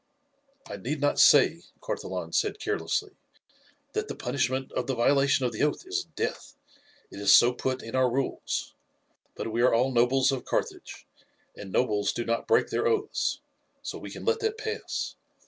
"I 0.67 0.77
need 0.77 0.99
not 0.99 1.19
say," 1.19 1.61
Carthalon 1.79 2.33
said 2.33 2.59
carelessly, 2.59 3.11
"that 3.93 4.07
the 4.07 4.15
punishment 4.15 4.71
of 4.71 4.87
the 4.87 4.95
violation 4.95 5.45
of 5.45 5.51
the 5.51 5.61
oath 5.61 5.85
is 5.85 6.05
death. 6.15 6.55
It 7.11 7.19
is 7.19 7.31
so 7.31 7.53
put 7.53 7.83
in 7.83 7.93
our 7.95 8.09
rules. 8.09 8.73
But 9.35 9.51
we 9.51 9.61
are 9.61 9.75
all 9.75 9.91
nobles 9.91 10.31
of 10.31 10.43
Carthage, 10.43 11.05
and 11.55 11.71
nobles 11.71 12.13
do 12.13 12.25
not 12.25 12.47
break 12.47 12.71
their 12.71 12.87
oaths, 12.87 13.41
so 13.83 13.99
we 13.99 14.09
can 14.09 14.25
let 14.25 14.39
that 14.39 14.57
pass. 14.57 15.13